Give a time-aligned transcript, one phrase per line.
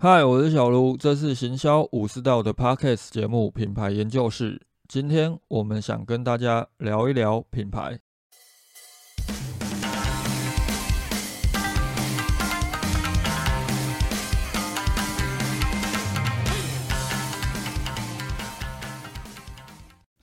[0.00, 4.62] 嗨，我是小卢，这是行销武士道的 Podcast 节目品牌研究室。
[4.86, 7.98] 今天我们想跟大家聊一聊品牌。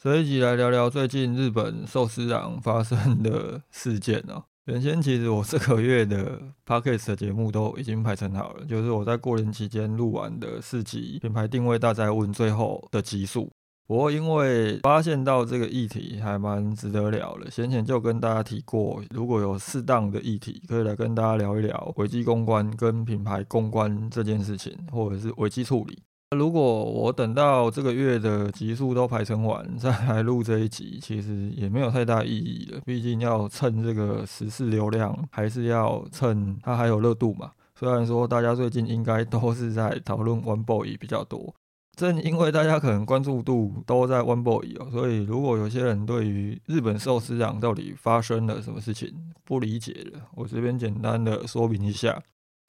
[0.01, 4.45] 这一集来聊聊最近日本寿司郎发生的事件哦。
[4.65, 13.47] 原先其实我这个月的 podcast 的节目都已经排成好了，就是我在过年期间录完的四集品牌定位大灾问最后的集数。
[13.87, 26.01] 不过因为发现到这个议题还蛮值得聊的，先前就跟大家提过，如果有适当的议题，可以来跟大家聊一聊危机公关跟品牌公关这件事情，或者是危机处理。
[26.35, 32.79] 如果我等到这个月的集数都排成完再来录这一集，其实也没有太大意义了。
[32.85, 37.51] 毕竟要蹭这个时事流量，还是要蹭它还有热度嘛。
[37.77, 41.53] 虽然说大家最近应该都是在讨论 One Boy 比较多，
[41.97, 52.21] 正因为大家可能关注度都在 One Boy 哦，所以如果有些人对于日本寿司长到底发生了什么事情不理解了，我这边简单的说明一下。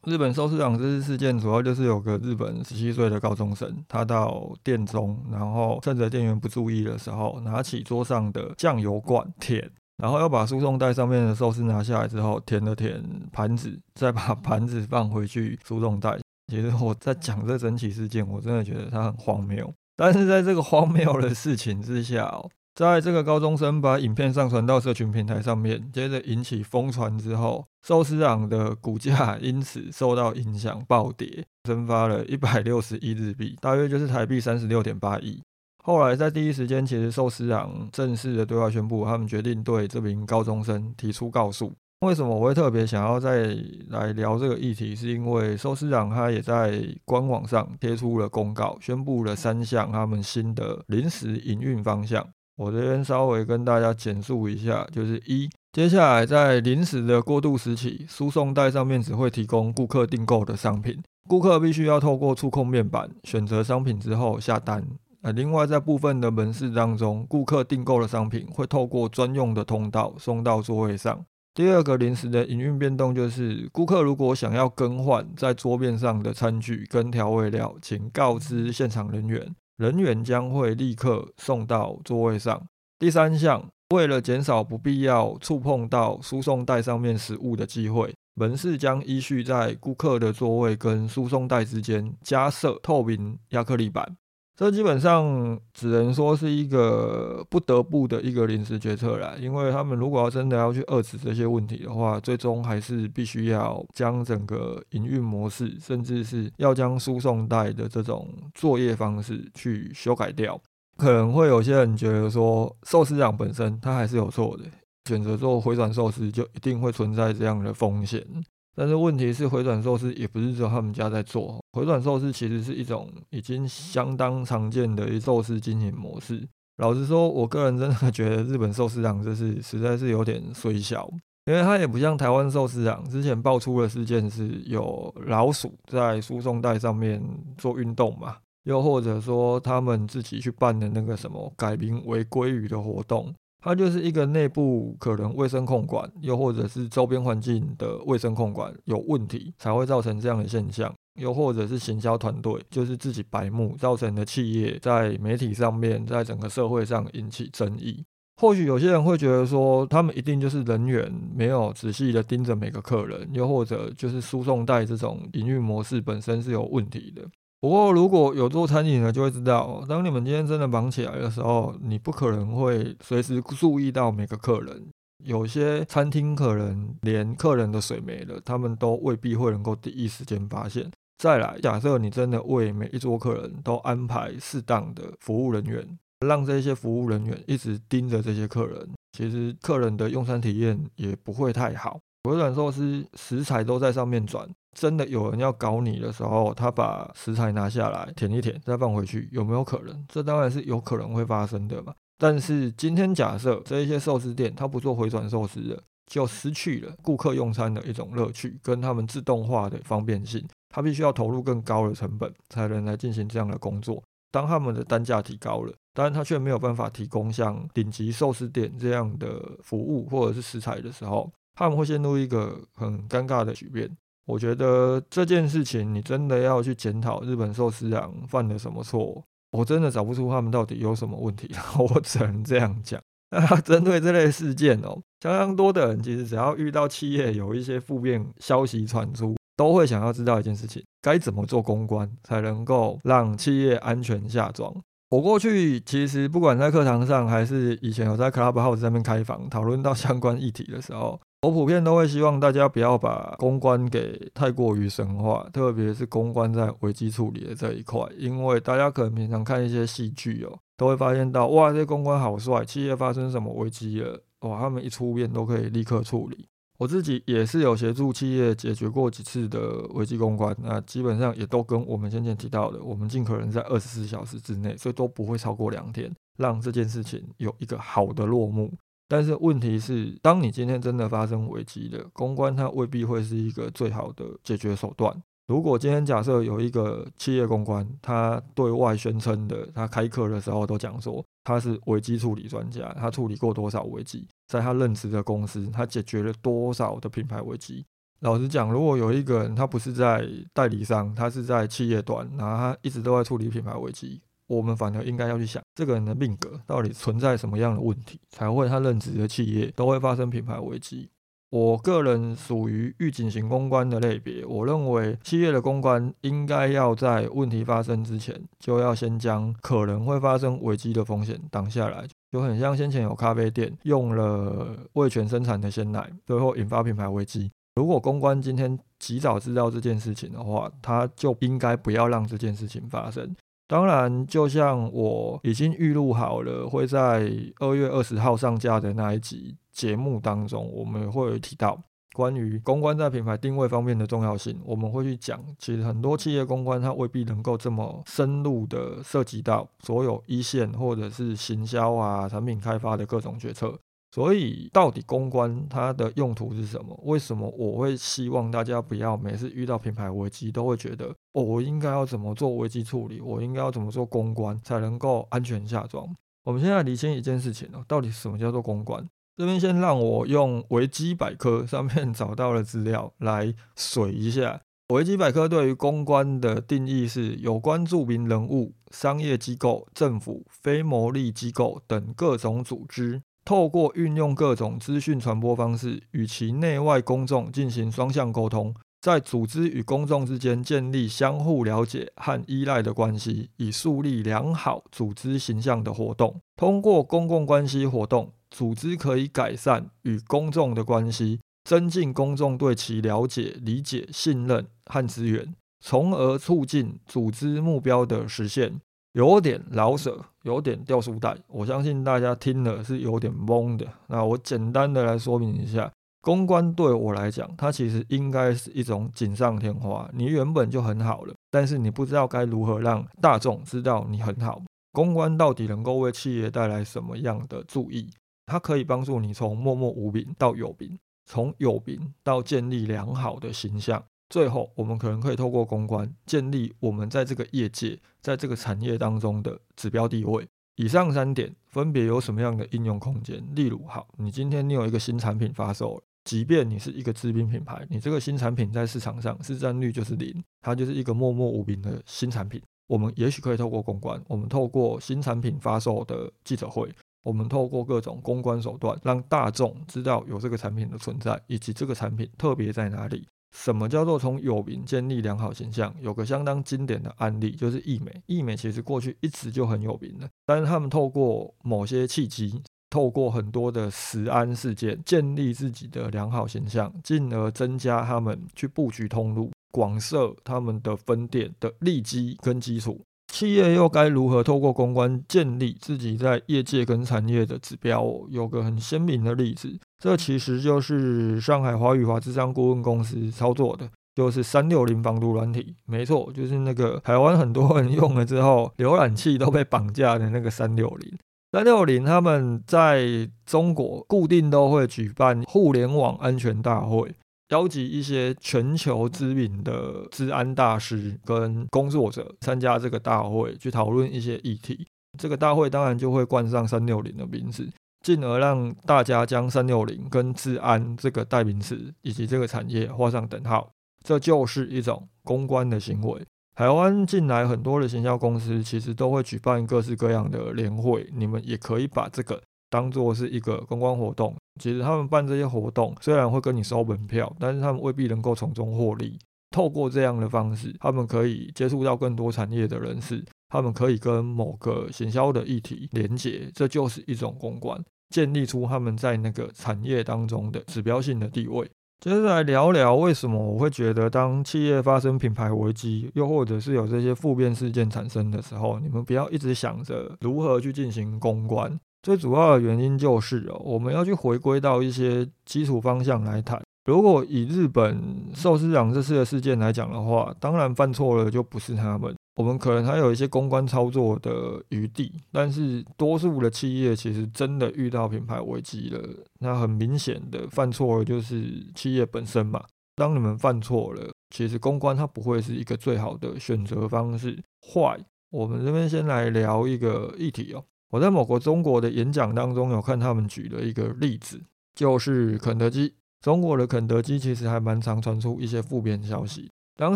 [0.06, 16.16] 日本寿司郎这次事件，主要就是有个日本十七岁的高中生，他到店中，然后趁着店员不注意的时候，拿起桌上的酱油罐舔，然后要把输送带上面的寿司拿下来之后，舔了舔盘子，再把盘子放回去输送带。
[16.52, 19.68] 其实我在讲这整起事件，我真的觉得它很荒谬。
[19.96, 22.48] 但是在这个荒谬的事情之下哦。
[22.77, 35.41] 在这个高中生把影片上传到社群平台上面，接着引起疯传之后，寿司郎的股价因此受到影响暴跌， 蒸发了一百六十亿日币，大约就是台币三十六点八亿。
[35.82, 41.72] 后来在第一时间，其实寿司郎正式的对外宣布，他们决定对这名高中生提出告诉。
[42.00, 43.56] 为什么我会特别想要再
[43.88, 44.94] 来聊这个议题？
[44.94, 52.28] 是因为寿司郎他也在官网上贴出了公告，宣布了三项他们新的临时营运方向。
[52.56, 64.82] 我这边稍微跟大家简述一下，就是一，接下来在临时的过渡时期，输送带上面只会提供顾客订购的商品，顾客必须要透过触控面板选择商品之后下单。
[65.20, 71.25] 呃，另外在部分的门市当中，顾客订购的商品会透过专用的通道送到座位上。
[71.52, 79.54] 第二个临时的营运变动就是，顾客如果想要更换在桌面上的餐具跟调味料，请告知现场人员。
[79.76, 82.66] 人员将会立刻送到座位上。
[82.98, 94.16] 第三项，为了减少不必要触碰到输送带上面食物的机会，门市将依序在顾客的座位跟输送带之间加设透明亚克力板。
[94.56, 110.59] 这基本上只能说是一个不得不的一个临时决策啦，因为他们如果要真的要去遏制这些问题的话，最终还是必须要将整个营运模式，甚至是要将输送带的这种作业方式去修改掉。
[110.97, 114.65] 可能会有些人觉得说，寿司长本身他还是有错的，
[115.05, 118.27] 选择做回转寿司就一定会存在这样的风险。
[118.76, 121.59] 但是问题是，回转寿司也不是只有他们家在做。
[121.72, 126.47] 回转寿司其实是一种已经相当常见的一寿司经营模式。
[126.76, 131.09] 老实说，我个人真的觉得日本寿司郎这是实在是有点衰小，
[131.47, 137.22] 因为它也不像台湾寿司郎之前爆出的事件是有老鼠在输送带上面
[137.56, 143.34] 做运动嘛，又或者说他们自己去办的那个什么改名为鲑鱼的活动。
[143.66, 150.94] 它就是一个内部可能卫生控管，又或者是周边环境的卫生控管有问题，才会造成这样的现象。
[151.19, 158.05] 又或者是行销团队就是自己白目，造成的企业在媒体上面，在整个社会上引起争议。
[158.41, 167.22] 或许有些人会觉得说，他们一定就是人员没有仔细的盯着每个客人，又或者就是输送带这种营运模式本身是有问题的。
[167.61, 174.89] 不过，如果有做餐饮的，就会知道，当你们今天真的忙起来的时候，你不可能会随时注意到每个客人。
[175.25, 180.91] 有些餐厅可能连客人的水没了，他们都未必会能够第一时间发现。
[181.19, 191.99] 再来，假设你真的为每一桌客人都安排适当的服务人员，让这些服务人员一直盯着这些客人，其实客人的用餐体验也不会太好。
[192.25, 194.47] 回转寿司食材都在上面转。
[194.78, 200.05] 真的有人要搞你的时候，他把食材拿下来舔一舔，再放回去，有没有可能？
[200.06, 201.94] 这当然是有可能会发生的嘛。
[202.19, 214.02] 但是今天假设这一些寿司店它不做回转寿司的，就失去了顾客用餐的一种乐趣，跟他们自动化的方便性，他必须要投入更高的成本才能来进行这样的工作。
[214.31, 223.90] 当他们的单价提高了，但是他却没有办法提供像顶级寿司店这样的服务或者是食材的时候，他们会陷入一个很尴尬的局面。
[224.26, 233.00] 我觉得这件事情你真的要去检讨日本寿司郎犯了什么错，我真的找不出他们到底有什么问题， 我只能这样讲。
[233.31, 244.73] 那针对这类事件哦，相当多的人其实只要遇到企业有一些负面消息传出，都会想要知道一件事情：该怎么做公关才能够让企业安全下庄。
[245.11, 260.59] 我过去其实不管在课堂上，还是以前有在 Clubhouse 上面开房讨论到相关议题的时候，我普遍都会希望大家不要把公关给太过于神化，特别是公关在危机处理的这一块，因为大家可能平常看一些戏剧哦。
[260.79, 262.62] 都会发现到，哇，这公关好帅！
[262.62, 266.47] 企业发生什么危机了，哇，他们一出面都可以立刻处理。
[266.79, 278.71] 我自己也是有协助企业解决过几次的危机公关，那基本上也都跟我们先前提到的，我们尽可能在二十四小时之内，所以都不会超过两天，让这件事情有一个好的落幕。
[279.08, 285.23] 但是问题是，当你今天真的发生危机了，公关它未必会是一个最好的解决手段。
[285.47, 297.87] 如果今天假设有一个企业公关，他对外宣称的，他开课的时候都讲说他是危机处理专家，他处理过多少危机，在他任职的公司，他解决了多少的品牌危机。
[298.20, 311.08] 老实讲，如果有一个人他不是在代理商，他是在企业端，然后他一直都在处理品牌危机，我们反而应该要去想，这个人的命格到底存在什么样的问题，才会他任职的企业都会发生品牌危机。
[311.50, 327.50] 我个人属于预警型公关的类别，我认为企业的公关应该要在问题发生之前，就要先将可能会发生危机的风险挡下来，就很像先前有咖啡店用了味全生产的鲜奶，最后引发品牌危机。
[327.76, 333.34] 如果公关今天及早知道这件事情的话，他就应该不要让这件事情发生。
[333.68, 341.76] 当然，就像我已经预录好了，会在二月二十号上架的那一集节目当中，我们会提到
[342.14, 344.56] 关于公关在品牌定位方面的重要性。
[344.64, 353.76] 我们会去讲，其实很多企业公关它未必能够这么深入的涉及到所有一线或者是行销啊、产品开发的各种决策。
[354.16, 356.98] 所以，到底公关它的用途是什么？
[357.04, 363.20] 为什么我会希望大家不要每次遇到品牌危机都会觉得，哦，我应该要怎么做危机处理？
[363.20, 366.08] 我应该要怎么做公关才能够安全下装？
[366.44, 369.06] 我们现在理清一件事情哦，到底什么叫做公关？
[369.36, 374.62] 这边先让我用维基百科上面 找到的资料来水一下。
[374.94, 383.20] 维基百科对于公关的定义是有关著名人物、商业机构、政府、非牟利机构等各种组织。
[383.46, 396.40] 透过运用各种资讯传播方式，与其内外公众进行双向沟通，在组织与公众之间建立相互了解和依赖的关系，以树立良好组织形象的活动。
[396.56, 408.81] 通过公共关系活动，组织可以改善与公众的关系，增进公众对其了解、理解、信任和资源，从而促进组织目标的实现。
[409.12, 413.84] 有点老舍，有点掉书袋，我相信大家听了是有点懵的。
[414.06, 415.90] 那我简单的来说明一下，
[416.22, 420.08] 公关对我来讲，它其实应该是一种锦上添花。
[420.14, 424.62] 你原本就很好了，但是你不知道该如何让大众知道你很好。
[424.93, 428.08] 公关到底能够为企业带来什么样的注意？
[428.46, 434.04] 它可以帮助你从默默无名到有名，从有名到建立良好的形象。
[434.28, 440.47] 最后，我们可能可以透过公关建立我们在这个业界、在这个产业当中的指标地位。
[440.76, 443.42] 以上三点分别有什么样的应用空间？
[443.54, 452.61] 例如，好，你今天你有一个新产品发售，即便你是一个知名品牌，你这个新产品在市场上市占率就是零，它就是一个默默无名的新产品。
[452.88, 456.92] 我们也许可以透过公关，我们透过新产品发售的记者会，
[457.23, 463.26] 我们透过各种公关手段，让大众知道有这个产品的存在，以及这个产品特别在哪里。
[463.53, 465.95] 什么叫做从有名建立良好形象？
[466.00, 468.23] 有个相当经典的案例，就是易美。
[468.26, 483.00] 易美其实过去一直就很有名的，但是他们透过某些契机，透过很多的食安事件，建立自己的良好形象，进而增加他们去布局通路、广设他们的分店的利基跟基础。
[483.37, 488.02] 企业又该如何透过公关建立自己在业界跟产业的指标？
[488.31, 495.75] 有个很鲜明的例子，这其实就是上海华宇华智商顾问公司操作的，就是三六零防毒软体。
[495.85, 501.12] 没错，就是那个台湾很多人用了之后，浏览器都被绑架的那个三六零。
[501.52, 507.14] 三六零他们在中国固定都会举办互联网安全大会。
[507.50, 514.87] 邀集一些全球知名的治安大师跟工作者参加这个大会，去讨论一些议题。
[515.19, 517.69] 这个大会当然就会冠上三六零的名字，
[518.05, 523.71] 进而让大家将三六零跟治安这个代名词以及这个产业画上等号。
[524.05, 526.23] 这就是一种公关的行为。
[526.55, 532.43] 台湾近来很多的行销公司其实都会举办各式各样的联会，你们也可以把这个
[532.76, 534.35] 当做是一个公关活动。
[534.61, 539.18] 其实他们办这些活动虽然会跟你收门票，但是他们未必能够从中获利。
[539.50, 551.66] 透过这样的方式，他们可以接触到更多产业的人士，他们可以跟某个行销的议题连接，这就是一种公关，建立出他们在那个产业当中的指标性的地位。
[552.04, 561.78] 接着来聊聊为什么我会觉得，当企业发生品牌危机，又或者是有这些负面事件产生的时候，你们不要一直想着如何去进行公关。
[562.06, 566.62] 最主要的原因就是哦，我们要去回归到一些基础方向来谈。
[566.84, 568.00] 如果以日本
[568.32, 575.12] 寿司长这次的事件来讲的话，当然犯错了就不是他们，我们可能还有一些公关操作的余地。
[575.32, 579.02] 但是多数的企业其实真的遇到品牌危机了，
[579.40, 582.62] 那很明显的犯错了就是企业本身嘛。
[582.94, 587.42] 当你们犯错了，其实公关它不会是一个最好的选择方式。
[587.75, 587.98] 坏，
[588.30, 590.62] 我们这边先来聊一个议题哦。
[590.90, 594.40] 我在某个中国的演讲当中有看他们举了一个例子，
[594.75, 595.95] 就是肯德基。
[596.21, 599.50] 中国的肯德基其实还蛮常传出一些负面消息。
[599.76, 599.95] 当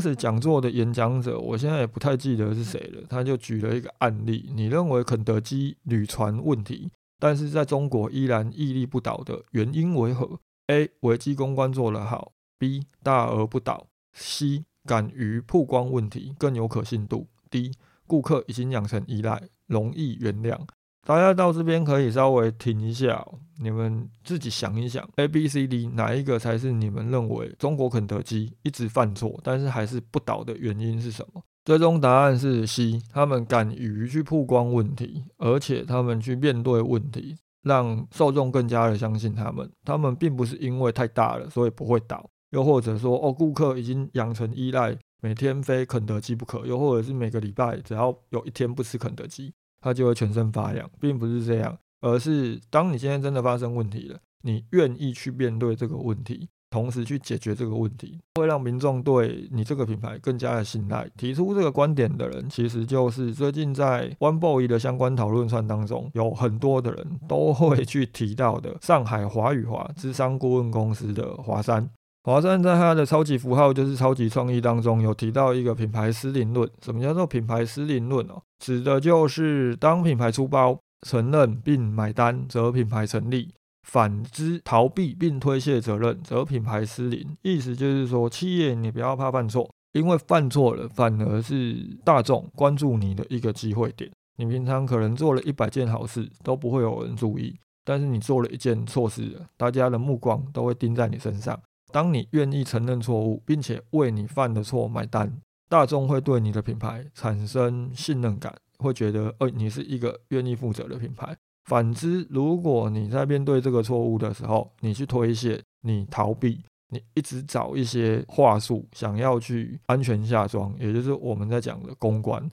[0.00, 10.90] 时讲座的演讲者，我现在也不太记得是谁了，他就举了一个案例：你认为肯德基屡传问题，但是在中国依然屹立不倒的原因为何？A.
[11.00, 12.82] 危机公关做得好；B.
[13.02, 14.64] 大而不倒；C.
[14.84, 17.72] 敢于曝光问题更有可信度；D.
[18.06, 20.58] 顾客已经养成依赖，容易原谅。
[21.06, 23.26] 大家到这边可以稍微停一下，
[23.58, 31.42] 你们自己想一想，A、B、C、D 哪一个才是你们认为中国肯德基一直犯错，但是还是不倒的原因是什么？
[31.64, 39.70] 最终答案是 C，他们敢于去曝光问题，而且他们去面对问题，让受众更加的相信他们。
[39.84, 49.52] 他们并不是因为太大了所以不会倒，又或者说哦，顾客已经养成依赖，每天非肯德基不可，又或者是每个礼拜只要有一天不吃肯德基。
[49.80, 61.08] 他就会全身发痒，并不是这样，而是当你今天真的发生问题了，你愿意去面对这个问题，同时去解决这个问题，会让民众对你这个品牌更加的信赖。
[61.16, 71.90] 提出这个观点的人，其实就是最近在 One Boy 的相关讨论串当中，有很多的人都会去提到的上海华宇华智商顾问公司的华山。
[72.22, 76.68] 华山在他的超级符号就是超级创意当中有提到一个品牌失灵论。
[76.84, 78.42] 什么叫做品牌失灵论哦？
[78.58, 83.48] 指的就是当品牌出包、承认并买单，则品牌成立；
[83.88, 87.26] 反之，逃避并推卸责任，则品牌失灵。
[87.40, 91.74] 意思就是说，企业你不要怕犯错，因为犯错了反而是
[92.04, 94.10] 大众关注你的一个机会点。
[94.36, 101.58] 你平常可能做了一百件好事都不会有人注意，但是你做了一件错事，大家的目光都会盯在你身上。
[101.92, 111.36] 当你愿意承认错误，并且为你犯的错买单，大众会对你的品牌产生信任感，会觉得，呃，你是一个愿意负责的品牌。
[111.64, 122.48] 反之，如果你在面对这个错误的时候，你去推卸，你逃避，你一直找一些话术，想要去安全下装，也就是我们在讲的公关，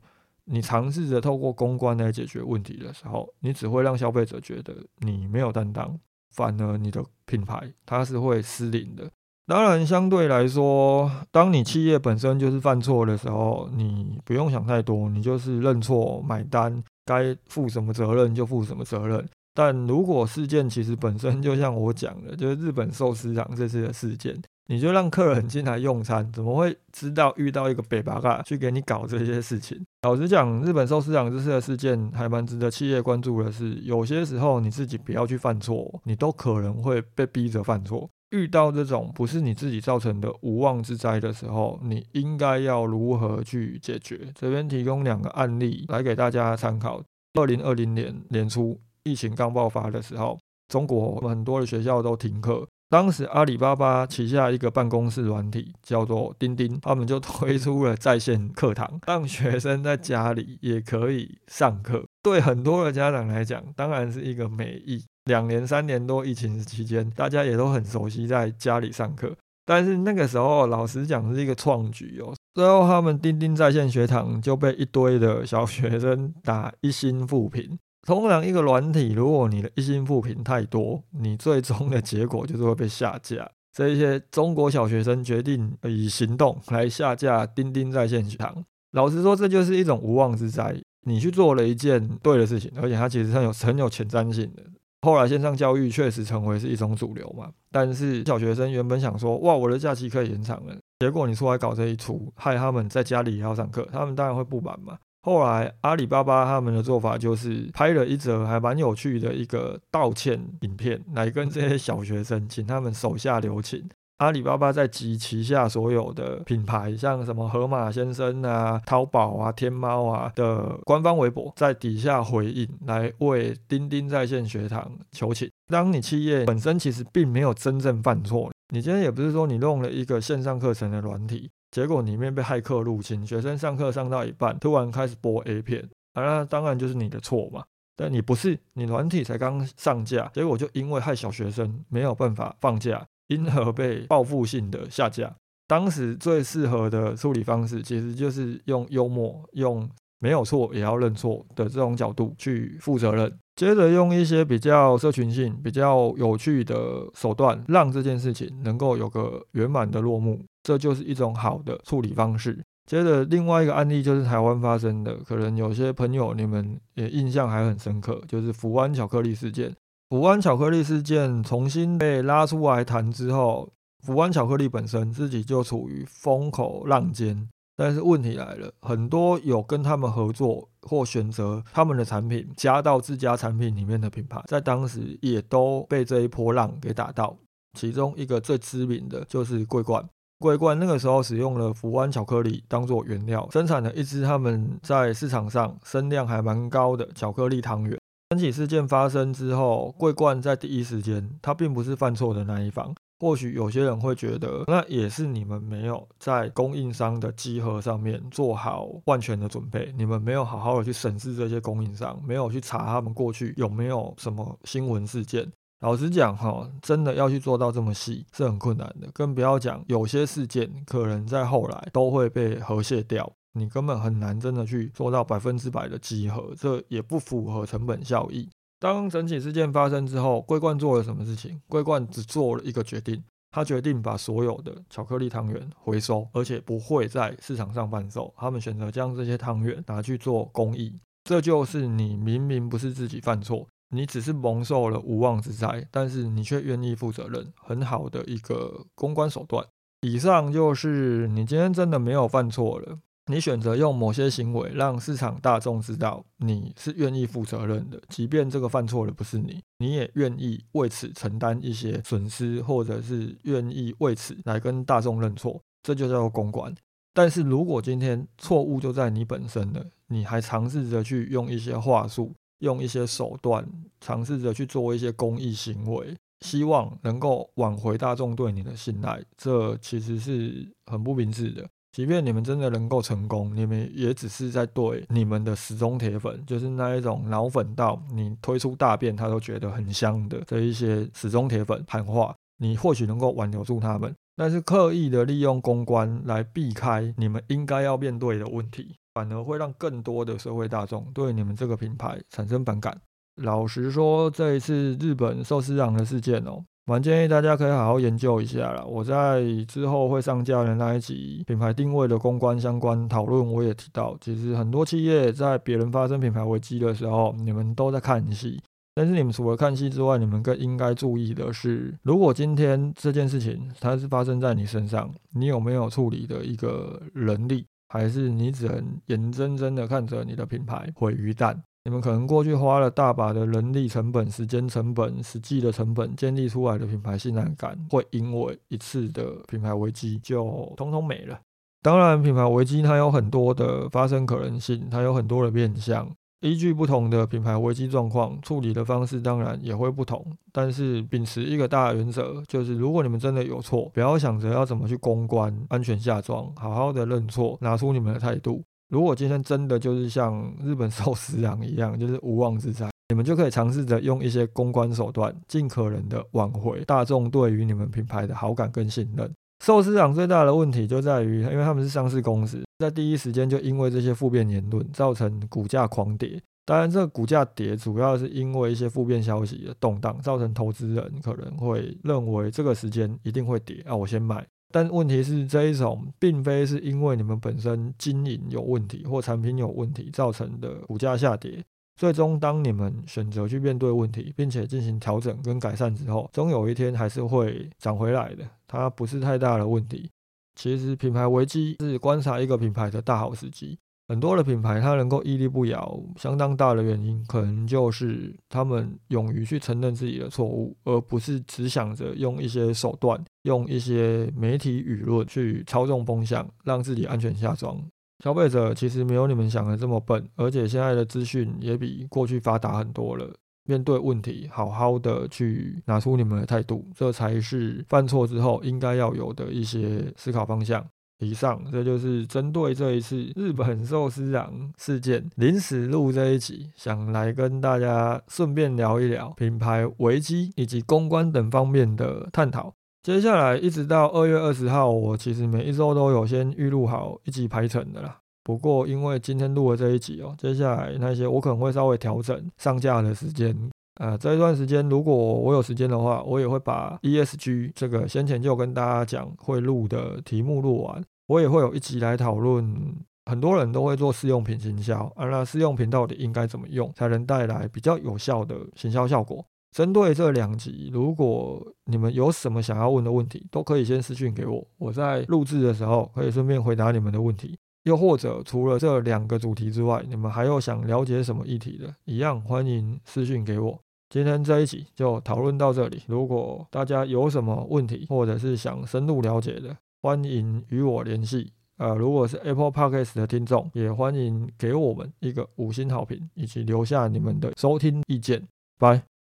[0.45, 5.99] 你尝试着透过公关来解决问题的时候，你只会让消费者觉得你没有担当，
[6.31, 9.09] 反而你的品牌它是会失灵的。
[9.49, 19.25] 当然，相对来说，当你企业本身就是犯错的时候，你不用想太多，你就是认错买单，该负什么责任就负什么责任。
[19.53, 29.81] 但如果事件其实本身就像我讲的，就是日本寿司长这次的事件，你就让客人进来用餐，怎么会知道遇到一个北巴嘎去给你搞这些事情？
[30.01, 38.09] 老实讲，日本寿司长这次的事件还蛮值得企业关注的是，有些时候你自己不要去犯错，你都可能会被逼着犯错。
[38.31, 44.31] 遇到这种不是你自己造成的无妄之灾的时候，你应该要如何去解决？
[44.35, 47.01] 这边提供两个案例来给大家参考。
[47.39, 52.67] 二零二零年年初，疫情刚爆发的时候，中国很多的学校都停课。
[52.89, 62.05] 当时阿里巴巴旗下一个办公室软体叫做钉钉，他们就推出了在线课堂，让学生在家里也可以上课。
[62.23, 65.03] 对很多的家长来讲，当然是一个美意。
[65.25, 69.35] 两年、三年多疫情期间，大家也都很熟悉在家里上课。
[69.65, 72.33] 但是那个时候，老实讲是一个创举哦。
[72.53, 77.77] 最后，他们钉钉在线学堂就被一堆的小学生打一星负评。
[78.07, 83.45] 通常一个软体，如果你的一星负评太多，你最终的结果就是会被下架。
[83.75, 88.63] 这一些中国小学生决定以行动来下架钉钉在线学堂。
[88.93, 90.73] 老实说，这就是一种无妄之灾。
[91.05, 94.63] 你去做了一件对的事情，而且它其实很有很有前瞻性的。
[95.01, 104.97] 后来线上教育确实成为是一种主流嘛，但是小学生原本想说，哇，我的假期可以延长了，结果你出来搞这一出，害他们在家里也要上课，他们当然会不满嘛。
[105.27, 113.89] 后来阿里巴巴他们的做法就是拍了一则还蛮有趣的一个道歉影片，来跟这些小学生请他们手下留情。
[114.19, 125.51] 阿里巴巴在集旗下所有的品牌，像什么盒马先生啊、淘宝啊、天猫啊的官方微博，在底下回应，来为钉钉在线学堂求情。
[125.69, 137.63] 当你企业本身其实并没有真正犯错，你今天也不是说你弄了一个线上课程的软体，结果里面被骇客入侵，学生上课上到一半，突然开始播 A 片，那当然就是你的错嘛。
[137.95, 143.05] 但你不是，你软体才刚上架，结果就因为害小学生没有办法放假。
[143.27, 145.31] 因而被报复性的下架。
[145.67, 153.31] 当时最适合的处理方式，其实就是用幽默、用没有错也要认错的这种角度去负责任。
[153.57, 162.63] 接着用一些比较社群性、比较有趣的手段，让这件事情能够有个圆满的落幕，这就是一种好的处理方式。
[162.85, 169.75] 接着另外一个案例就是台湾发生的，可能有些朋友你们也印象还很深刻，就是福安巧克力事件。
[170.09, 173.67] 福湾巧克力事件重新被拉出来谈之后，
[174.05, 177.49] 福湾巧克力本身自己就处于风口浪尖。
[177.75, 187.37] 但是问题来了，很多有跟他们合作或选择他们的产品加到自家产品里面的品牌，在当时也都被这一波浪给打到。
[187.77, 190.03] 其中一个最知名的就是桂冠，
[190.39, 197.99] 桂冠那个时候使用了福湾巧克力当做原料，生产了一支他们在市场上声量还蛮高的巧克力汤圆。
[198.29, 202.95] 整起事件发生之后，桂冠在第一时间，他并不是犯错的那一方。
[203.19, 215.51] 或许有些人会觉得，那也是你们没有在供应商的集合上面做好万全的准备，你们没有好好的去审视这些供应商，没有去查他们过去有没有什么新闻事件。
[215.81, 223.31] 老实讲，哈，真的要去做到这么细是很困难的，更不要讲有些事件可能在后来都会被和谐掉。
[223.53, 228.47] 你根本很难真的去做到百分之百的集合，这也不符合成本效益。
[228.79, 231.59] 当整起事件发生之后，桂冠做了什么事情？
[231.67, 238.33] 桂冠只做了一个决定，他决定把所有的巧克力汤圆回收，而且不会在市场上贩售。
[238.37, 240.93] 他们选择将这些汤圆拿去做公益。
[241.23, 249.65] 这就是你明明不是自己犯错，你只是蒙受了无妄之灾，但是你却愿意负责任，很好的一个公关手段。
[250.01, 252.99] 以上就是你今天真的没有犯错了。
[253.29, 266.73] 你选择用某些行为让市场大众知道你是愿意负责任的，即便这个犯错的不是你，你也愿意为此承担一些损失，或者是愿意为此来跟大众认错，这就叫做公关。
[267.13, 273.67] 但是如果今天错误就在你本身了，你还尝试着去用一些话术、用一些手段，
[273.99, 281.67] 尝试着去做一些公益行为，希望能够挽回大众对你的信赖，这其实是很不明智的。
[281.97, 302.95] 即便你们真的能够成功，你们也只是在对你们的死忠铁粉，就是那一种脑粉到你推出大便他都觉得很香的这一些死忠铁粉喊话，你或许能够挽留住他们，但是刻意的利用公关来避开你们应该要面对的问题，反而会让更多的社会大众对你们这个品牌产生反感。
[303.41, 306.63] 老实说，这一次日本寿司郎的事件哦。
[306.89, 308.81] 蛮建议大家可以好好研究一下啦。
[308.85, 318.57] 我在之后会上架的那一集品牌定位的公关相关讨论，我也提到，其实很多企业在别人发生品牌危机的时候，你们都在看戏。
[318.95, 331.53] 但是你们除了看戏之外，你们更应该注意的是，如果今天这件事情它是发生在你身上，你有没有处理的一个能力，还是你只能眼睁睁的看着你的品牌毁于旦？
[331.87, 341.39] 你们可能过去花了大把的人力成本、时间成本、实际的成本建立出来的品牌信赖感，会因为一次的品牌危机就通通没了。
[341.81, 346.11] 当然，品牌危机它有很多的发生可能性，它有很多的面向。
[346.41, 350.21] 依据不同的品牌危机状况，处理的方式当然也会不同。
[350.51, 358.61] 但是秉持一个大原则，就是如果你们真的有错，不要想着要怎么去公关、安全下装，好好的认错，拿出你们的态度。
[358.89, 369.29] 如果今天真的就是像日本寿司郎一样，就是无妄之灾，你们就可以尝试着用一些公关手段，尽可能的挽回大众对于你们品牌的好感跟信任。
[369.65, 376.41] 寿司郎最大的问题就在于，因为他们是上市公司，在第一时间就因为这些负面言论，造成股价狂跌。
[376.65, 384.45] 当然，这个股价跌主要是因为一些负面消息的动荡，造成投资人可能会认为这个时间一定会跌，啊，我先买。
[384.77, 391.63] 但问题是，这一种并非是因为你们本身经营有问题或产品有问题造成的股价下跌。
[391.95, 398.47] 最终，当你们选择去面对问题，并且进行调整跟改善之后，终有一天还是会涨回来的。
[398.67, 400.11] 它不是太大的问题。
[400.53, 403.79] 其实品牌危机是观察一个品牌的大好时机。
[404.07, 417.77] 很多的品牌它能够屹立不摇，相当大的原因可能就是他们勇于去承认自己的错误，而不是只想着用一些手段、用一些媒体舆论去操纵风向，让自己安全下装。
[418.23, 423.29] 消费者其实没有你们想的这么笨，而且现在的资讯也比过去发达很多了。
[423.65, 430.83] 面对问题，好好的去拿出你们的态度，这才是犯错之后应该要有的一些思考方向。
[431.19, 442.73] 以上，这就是针对这一次日本寿司郎事件临时录这一集，想来跟大家顺便聊一聊品牌危机以及公关等方面的探讨。
[443.01, 448.19] 接下来一直到二月二十号，我其实每一周都有先预录好一集排程的啦。
[448.43, 453.53] 不过因为今天录了这一集哦，接下来那些我可能会稍微调整上架的时间。
[453.99, 461.03] 呃，这一段时间，如果我有时间的话，我也会把 ESG 这个先前就跟大家讲会录的题目录完。
[461.27, 469.45] 我也会有一集来讨论，很多人都会做试用品行销，而那试用品到底应该怎么用，才能带来比较有效的行销效果？
[469.75, 477.57] 针对这两集，如果你们有什么想要问的问题，都可以先私讯给我，我在录制的时候可以顺便回答你们的问题。
[477.83, 483.79] 又或者除了这两个主题之外，你们还有想了解什么议题的，一样欢迎私讯给我。
[484.09, 486.01] 今天这一集就讨论到这里。
[486.07, 491.51] 如果大家有什么问题，或者是想深入了解的，欢迎与我联系。
[491.77, 498.47] 呃，如果是 Apple Podcast 的听众，也欢迎给我们一个五星好评，以及留下你们的收听意见。
[498.79, 499.16] 拜。